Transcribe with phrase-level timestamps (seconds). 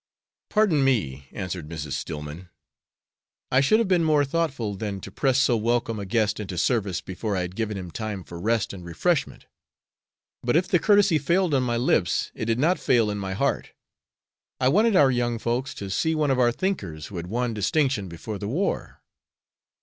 [0.49, 1.91] "Pardon me," answered Mrs.
[1.91, 2.49] Stillman.
[3.51, 7.01] "I should have been more thoughtful than to press so welcome a guest into service
[7.01, 9.45] before I had given him time for rest and refreshment;
[10.41, 13.73] but if the courtesy failed on my lips it did not fail in my heart.
[14.59, 18.09] I wanted our young folks to see one of our thinkers who had won distinction
[18.09, 19.03] before the war."